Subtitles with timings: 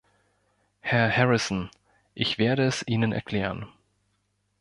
[0.79, 1.69] Herr Harrison,
[2.15, 3.67] ich werde es Ihnen erklären.